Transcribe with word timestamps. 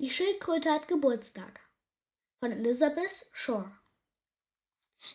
Die 0.00 0.08
Schildkröte 0.08 0.70
hat 0.70 0.88
Geburtstag 0.88 1.60
von 2.38 2.50
Elizabeth 2.50 3.26
Shore. 3.32 3.70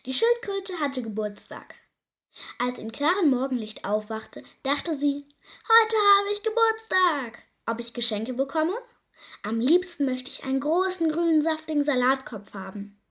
Die 0.04 0.14
Schildkröte 0.14 0.78
hatte 0.78 1.02
Geburtstag. 1.02 1.74
Als 2.60 2.78
im 2.78 2.92
klaren 2.92 3.28
Morgenlicht 3.28 3.84
aufwachte, 3.84 4.44
dachte 4.62 4.96
sie, 4.96 5.26
heute 5.66 5.96
habe 5.96 6.32
ich 6.32 6.44
Geburtstag. 6.44 7.42
Ob 7.66 7.80
ich 7.80 7.94
Geschenke 7.94 8.32
bekomme? 8.32 8.76
Am 9.42 9.58
liebsten 9.58 10.04
möchte 10.04 10.30
ich 10.30 10.44
einen 10.44 10.60
großen 10.60 11.10
grünen 11.10 11.42
saftigen 11.42 11.82
Salatkopf 11.82 12.54
haben. 12.54 13.02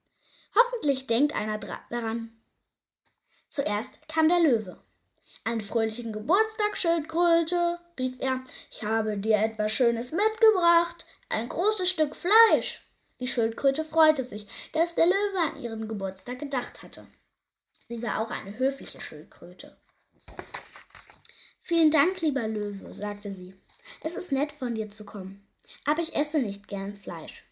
Hoffentlich 0.55 1.07
denkt 1.07 1.35
einer 1.35 1.57
daran. 1.57 2.41
Zuerst 3.49 3.99
kam 4.07 4.29
der 4.29 4.39
Löwe. 4.39 4.81
Einen 5.43 5.59
fröhlichen 5.59 6.13
Geburtstag, 6.13 6.77
Schildkröte, 6.77 7.79
rief 7.99 8.15
er. 8.19 8.41
Ich 8.71 8.83
habe 8.83 9.17
dir 9.17 9.39
etwas 9.39 9.73
Schönes 9.73 10.13
mitgebracht. 10.13 11.05
Ein 11.29 11.49
großes 11.49 11.89
Stück 11.89 12.15
Fleisch. 12.15 12.81
Die 13.19 13.27
Schildkröte 13.27 13.83
freute 13.83 14.23
sich, 14.23 14.47
dass 14.73 14.95
der 14.95 15.05
Löwe 15.07 15.39
an 15.39 15.61
ihren 15.61 15.87
Geburtstag 15.87 16.39
gedacht 16.39 16.83
hatte. 16.83 17.07
Sie 17.87 18.01
war 18.01 18.19
auch 18.19 18.29
eine 18.29 18.57
höfliche 18.57 19.01
Schildkröte. 19.01 19.77
Vielen 21.61 21.89
Dank, 21.89 22.21
lieber 22.21 22.47
Löwe, 22.47 22.93
sagte 22.93 23.33
sie. 23.33 23.55
Es 24.01 24.15
ist 24.15 24.31
nett 24.31 24.51
von 24.51 24.75
dir 24.75 24.89
zu 24.89 25.05
kommen. 25.05 25.47
Aber 25.83 26.01
ich 26.01 26.15
esse 26.15 26.39
nicht 26.39 26.67
gern 26.67 26.95
Fleisch. 26.95 27.43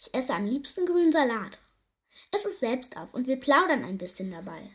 Ich 0.00 0.14
esse 0.14 0.34
am 0.34 0.46
liebsten 0.46 0.86
grünen 0.86 1.12
Salat. 1.12 1.58
Es 2.30 2.42
selbst 2.58 2.96
auf 2.96 3.12
und 3.12 3.26
wir 3.26 3.38
plaudern 3.38 3.84
ein 3.84 3.98
bisschen 3.98 4.30
dabei. 4.30 4.70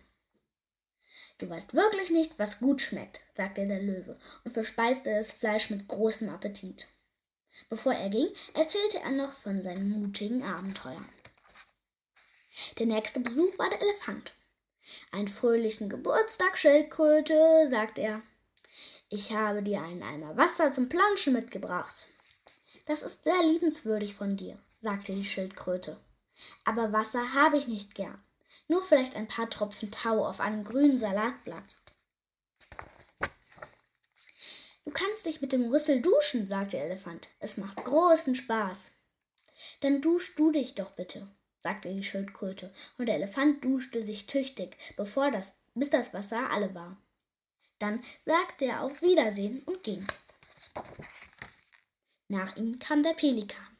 Du 1.38 1.50
weißt 1.50 1.74
wirklich 1.74 2.10
nicht, 2.10 2.38
was 2.38 2.60
gut 2.60 2.82
schmeckt, 2.82 3.22
sagte 3.36 3.66
der 3.66 3.82
Löwe 3.82 4.20
und 4.44 4.54
verspeiste 4.54 5.10
das 5.10 5.32
Fleisch 5.32 5.70
mit 5.70 5.88
großem 5.88 6.30
Appetit. 6.30 6.88
Bevor 7.70 7.94
er 7.94 8.10
ging, 8.10 8.28
erzählte 8.54 9.00
er 9.00 9.12
noch 9.12 9.34
von 9.34 9.62
seinen 9.62 9.90
mutigen 9.90 10.44
Abenteuern. 10.44 11.08
Der 12.80 12.86
nächste 12.86 13.20
Besuch 13.20 13.58
war 13.58 13.70
der 13.70 13.82
Elefant. 13.82 14.34
Einen 15.12 15.28
fröhlichen 15.28 15.90
Geburtstag, 15.90 16.58
Schildkröte, 16.58 17.68
sagte 17.70 18.02
er. 18.02 18.22
Ich 19.10 19.32
habe 19.34 19.62
dir 19.62 19.82
einen 19.82 20.04
Eimer 20.04 20.38
Wasser 20.38 20.72
zum 20.72 20.90
Planschen 20.90 21.34
mitgebracht. 21.34 22.08
Das 22.86 23.04
ist 23.04 23.24
sehr 23.24 23.44
liebenswürdig 23.44 24.16
von 24.16 24.38
dir, 24.38 24.58
sagte 24.82 25.14
die 25.14 25.26
Schildkröte. 25.26 26.00
Aber 26.66 26.92
Wasser 26.94 27.34
habe 27.34 27.58
ich 27.58 27.68
nicht 27.68 27.96
gern. 27.96 28.24
Nur 28.68 28.84
vielleicht 28.84 29.16
ein 29.16 29.28
paar 29.28 29.50
Tropfen 29.50 29.92
Tau 29.92 30.26
auf 30.26 30.40
einem 30.40 30.64
grünen 30.64 30.98
Salatblatt. 30.98 31.78
Du 34.92 34.98
kannst 34.98 35.26
dich 35.26 35.40
mit 35.40 35.54
dem 35.54 35.72
Rüssel 35.72 36.02
duschen, 36.02 36.48
sagte 36.48 36.76
der 36.76 36.88
Elefant. 36.88 37.30
Es 37.40 37.56
macht 37.56 37.78
großen 37.78 38.36
Spaß. 38.36 38.92
Dann 39.80 40.02
dusch 40.02 40.36
du 40.36 40.52
dich 40.52 40.76
doch 40.76 40.92
bitte, 40.92 41.30
sagte 41.64 41.94
die 41.94 42.04
Schildkröte, 42.04 42.74
und 42.98 43.06
der 43.06 43.16
Elefant 43.16 43.64
duschte 43.64 44.04
sich 44.04 44.28
tüchtig, 44.28 44.76
bevor 44.98 45.32
das, 45.32 45.56
bis 45.76 45.92
das 45.92 46.14
Wasser 46.14 46.50
alle 46.50 46.76
war. 46.76 46.98
Dann 47.80 48.04
sagte 48.26 48.66
er 48.66 48.82
auf 48.82 49.02
Wiedersehen 49.02 49.64
und 49.64 49.82
ging. 49.82 50.06
Nach 52.28 52.58
ihm 52.58 52.78
kam 52.78 53.02
der 53.02 53.14
Pelikan. 53.14 53.78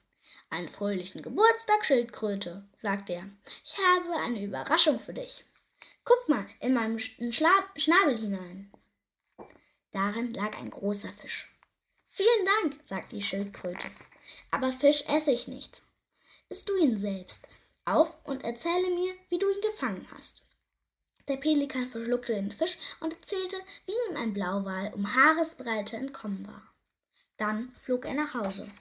Einen 0.50 0.70
fröhlichen 0.70 1.22
Geburtstag, 1.22 1.84
Schildkröte, 1.84 2.70
sagte 2.78 3.16
er. 3.16 3.30
Ich 3.66 3.78
habe 3.78 4.16
eine 4.16 4.42
Überraschung 4.42 4.98
für 4.98 5.14
dich. 5.14 5.44
Guck 6.06 6.30
mal 6.30 6.46
in 6.62 6.74
meinen 6.74 7.00
Schnabel 7.00 8.18
hinein. 8.18 8.72
Darin 9.92 10.34
lag 10.34 10.58
ein 10.58 10.70
großer 10.70 11.12
Fisch. 11.12 11.50
Vielen 12.10 12.46
Dank, 12.46 12.80
sagte 12.86 13.16
die 13.16 13.24
Schildkröte. 13.24 13.90
Aber 14.52 14.72
Fisch 14.72 15.04
esse 15.08 15.32
ich 15.32 15.48
nicht. 15.48 15.82
Isst 16.50 16.68
du 16.70 16.76
ihn 16.78 16.98
selbst 16.98 17.48
auf 17.86 18.16
und 18.26 18.44
erzähle 18.44 18.90
mir, 18.90 19.14
wie 19.30 19.40
du 19.40 19.50
ihn 19.50 19.62
gefangen 19.62 20.08
hast. 20.14 20.46
Der 21.28 21.38
Pelikan 21.38 21.88
verschluckte 21.88 22.34
den 22.34 22.52
Fisch 22.52 22.78
und 23.00 23.14
erzählte, 23.14 23.58
wie 23.86 23.94
ihm 24.10 24.18
ein 24.18 24.34
Blauwal 24.34 24.94
um 24.94 25.16
Haaresbreite 25.16 25.98
entkommen 25.98 26.48
war. 26.48 26.64
Dann 27.38 27.74
flog 27.74 28.06
er 28.06 28.14
nach 28.14 28.34
Hause. 28.34 28.72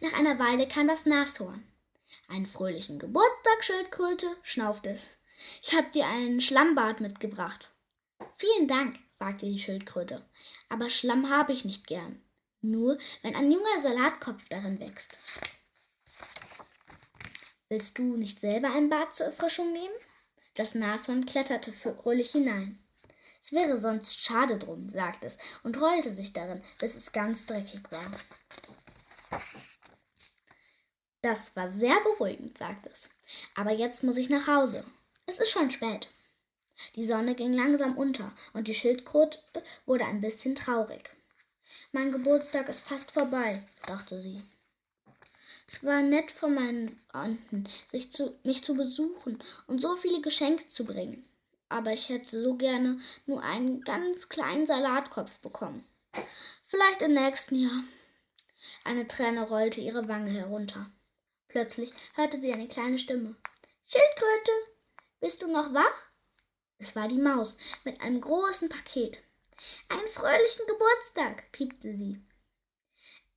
Nach 0.00 0.12
einer 0.12 0.38
Weile 0.38 0.68
kam 0.68 0.88
das 0.88 1.06
Nashorn. 1.06 1.66
Einen 2.28 2.46
fröhlichen 2.46 2.98
Geburtstag, 2.98 3.64
Schildkröte, 3.64 4.36
schnaufte 4.42 4.90
es. 4.90 5.16
Ich 5.62 5.74
habe 5.74 5.90
dir 5.90 6.06
einen 6.06 6.40
Schlammbad 6.40 7.00
mitgebracht. 7.00 7.70
Vielen 8.36 8.68
Dank, 8.68 8.98
sagte 9.20 9.46
die 9.46 9.58
Schildkröte. 9.58 10.24
Aber 10.70 10.88
Schlamm 10.90 11.30
habe 11.30 11.52
ich 11.52 11.64
nicht 11.64 11.86
gern. 11.86 12.20
Nur, 12.62 12.98
wenn 13.22 13.36
ein 13.36 13.52
junger 13.52 13.80
Salatkopf 13.80 14.48
darin 14.48 14.80
wächst. 14.80 15.18
Willst 17.68 17.98
du 17.98 18.16
nicht 18.16 18.40
selber 18.40 18.72
ein 18.72 18.88
Bad 18.88 19.14
zur 19.14 19.26
Erfrischung 19.26 19.72
nehmen? 19.72 19.94
Das 20.54 20.74
Nashorn 20.74 21.26
kletterte 21.26 21.72
fröhlich 21.72 22.32
hinein. 22.32 22.82
Es 23.42 23.52
wäre 23.52 23.78
sonst 23.78 24.20
schade 24.20 24.58
drum, 24.58 24.88
sagte 24.88 25.26
es 25.26 25.38
und 25.62 25.80
rollte 25.80 26.14
sich 26.14 26.32
darin, 26.32 26.62
bis 26.78 26.96
es 26.96 27.12
ganz 27.12 27.46
dreckig 27.46 27.80
war. 27.90 28.10
Das 31.22 31.54
war 31.56 31.68
sehr 31.68 32.00
beruhigend, 32.00 32.56
sagte 32.56 32.88
es. 32.90 33.10
Aber 33.54 33.72
jetzt 33.72 34.02
muss 34.02 34.16
ich 34.16 34.30
nach 34.30 34.46
Hause. 34.46 34.84
Es 35.26 35.38
ist 35.38 35.50
schon 35.50 35.70
spät. 35.70 36.08
Die 36.96 37.06
Sonne 37.06 37.34
ging 37.34 37.52
langsam 37.52 37.96
unter 37.96 38.32
und 38.52 38.68
die 38.68 38.74
Schildkröte 38.74 39.38
wurde 39.86 40.04
ein 40.04 40.20
bisschen 40.20 40.54
traurig. 40.54 41.10
Mein 41.92 42.12
Geburtstag 42.12 42.68
ist 42.68 42.80
fast 42.80 43.10
vorbei, 43.10 43.64
dachte 43.86 44.20
sie. 44.20 44.42
Es 45.66 45.84
war 45.84 46.02
nett 46.02 46.32
von 46.32 46.54
meinen 46.54 47.00
Freunden, 47.10 47.68
sich 47.86 48.10
zu, 48.10 48.36
mich 48.42 48.64
zu 48.64 48.74
besuchen 48.74 49.42
und 49.68 49.80
so 49.80 49.96
viele 49.96 50.20
Geschenke 50.20 50.66
zu 50.68 50.84
bringen. 50.84 51.24
Aber 51.68 51.92
ich 51.92 52.08
hätte 52.08 52.42
so 52.42 52.56
gerne 52.56 53.00
nur 53.26 53.42
einen 53.42 53.82
ganz 53.82 54.28
kleinen 54.28 54.66
Salatkopf 54.66 55.38
bekommen. 55.38 55.84
Vielleicht 56.64 57.02
im 57.02 57.14
nächsten 57.14 57.54
Jahr. 57.54 57.84
Eine 58.84 59.06
Träne 59.06 59.48
rollte 59.48 59.80
ihre 59.80 60.08
Wange 60.08 60.30
herunter. 60.30 60.90
Plötzlich 61.46 61.92
hörte 62.14 62.40
sie 62.40 62.52
eine 62.52 62.68
kleine 62.68 62.98
Stimme. 62.98 63.36
Schildkröte, 63.86 64.52
bist 65.20 65.42
du 65.42 65.46
noch 65.46 65.72
wach? 65.72 66.08
Es 66.80 66.96
war 66.96 67.08
die 67.08 67.18
Maus 67.18 67.58
mit 67.84 68.00
einem 68.00 68.22
großen 68.22 68.70
Paket. 68.70 69.22
Einen 69.90 70.08
fröhlichen 70.08 70.66
Geburtstag, 70.66 71.52
piepte 71.52 71.94
sie. 71.94 72.18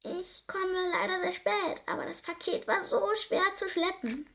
Ich 0.02 0.48
komme 0.48 0.92
leider 0.92 1.20
sehr 1.20 1.34
spät, 1.34 1.84
aber 1.86 2.06
das 2.06 2.22
Paket 2.22 2.68
war 2.68 2.84
so 2.86 3.14
schwer 3.16 3.54
zu 3.54 3.68
schleppen. 3.68 4.30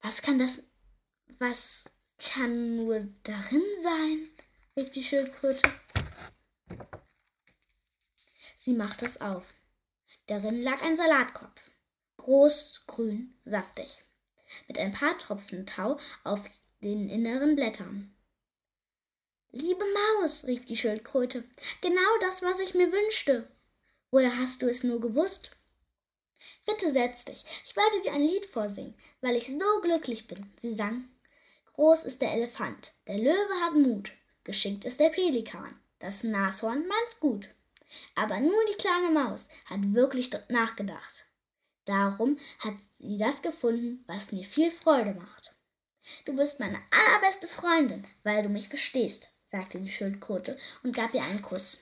Was 0.00 0.22
kann 0.22 0.38
das. 0.38 0.62
Was 1.38 1.84
kann 2.18 2.76
nur 2.76 3.06
darin 3.24 3.64
sein? 3.82 4.30
rief 4.74 4.90
die 4.90 5.04
Schildkröte. 5.04 5.70
Sie 8.56 8.72
machte 8.72 9.04
es 9.04 9.20
auf. 9.20 9.52
Darin 10.26 10.62
lag 10.62 10.80
ein 10.82 10.96
Salatkopf. 10.96 11.60
Groß, 12.16 12.84
grün, 12.86 13.38
saftig. 13.44 14.02
Mit 14.66 14.78
ein 14.78 14.92
paar 14.92 15.18
Tropfen 15.18 15.66
Tau 15.66 15.98
auf 16.24 16.40
den 16.80 17.08
inneren 17.08 17.56
Blättern. 17.56 18.14
Liebe 19.50 19.84
Maus, 20.20 20.46
rief 20.46 20.64
die 20.66 20.76
Schildkröte, 20.76 21.42
genau 21.80 22.18
das, 22.20 22.42
was 22.42 22.60
ich 22.60 22.74
mir 22.74 22.92
wünschte. 22.92 23.50
Woher 24.10 24.38
hast 24.38 24.62
du 24.62 24.68
es 24.68 24.84
nur 24.84 25.00
gewusst? 25.00 25.50
Bitte 26.66 26.92
setz 26.92 27.24
dich, 27.24 27.44
ich 27.64 27.74
werde 27.74 28.00
dir 28.02 28.12
ein 28.12 28.22
Lied 28.22 28.46
vorsingen, 28.46 28.94
weil 29.20 29.36
ich 29.36 29.48
so 29.48 29.80
glücklich 29.82 30.28
bin. 30.28 30.52
Sie 30.60 30.72
sang. 30.72 31.08
Groß 31.74 32.04
ist 32.04 32.22
der 32.22 32.32
Elefant, 32.32 32.92
der 33.06 33.18
Löwe 33.18 33.60
hat 33.64 33.74
Mut, 33.74 34.12
geschickt 34.44 34.84
ist 34.84 35.00
der 35.00 35.10
Pelikan, 35.10 35.80
das 35.98 36.22
Nashorn 36.22 36.86
meint's 36.86 37.18
gut. 37.18 37.48
Aber 38.14 38.38
nur 38.38 38.64
die 38.70 38.76
kleine 38.76 39.10
Maus 39.10 39.48
hat 39.64 39.94
wirklich 39.94 40.30
nachgedacht. 40.48 41.24
Darum 41.86 42.38
hat 42.58 42.74
sie 42.98 43.16
das 43.16 43.42
gefunden, 43.42 44.04
was 44.06 44.30
mir 44.30 44.44
viel 44.44 44.70
Freude 44.70 45.14
macht. 45.14 45.57
Du 46.24 46.36
bist 46.36 46.60
meine 46.60 46.80
allerbeste 46.90 47.48
Freundin, 47.48 48.06
weil 48.22 48.42
du 48.42 48.48
mich 48.48 48.68
verstehst, 48.68 49.30
sagte 49.46 49.80
die 49.80 49.90
Schildkröte 49.90 50.58
und 50.82 50.94
gab 50.94 51.14
ihr 51.14 51.22
einen 51.22 51.42
Kuss. 51.42 51.78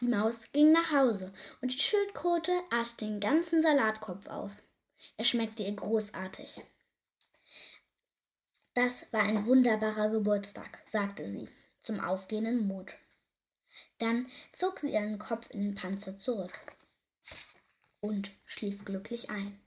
Die 0.00 0.06
Maus 0.06 0.50
ging 0.52 0.72
nach 0.72 0.92
Hause 0.92 1.32
und 1.60 1.72
die 1.72 1.78
Schildkröte 1.78 2.52
aß 2.70 2.96
den 2.96 3.20
ganzen 3.20 3.62
Salatkopf 3.62 4.26
auf. 4.26 4.50
Er 5.16 5.24
schmeckte 5.24 5.62
ihr 5.62 5.74
großartig. 5.76 6.62
Das 8.74 9.06
war 9.12 9.22
ein 9.22 9.46
wunderbarer 9.46 10.08
Geburtstag, 10.10 10.82
sagte 10.90 11.30
sie 11.30 11.48
zum 11.82 12.00
aufgehenden 12.00 12.66
Mond. 12.66 12.96
Dann 13.98 14.30
zog 14.52 14.80
sie 14.80 14.92
ihren 14.92 15.18
Kopf 15.18 15.48
in 15.50 15.60
den 15.60 15.74
Panzer 15.74 16.16
zurück 16.16 16.58
und 18.00 18.32
schlief 18.44 18.84
glücklich 18.84 19.30
ein. 19.30 19.61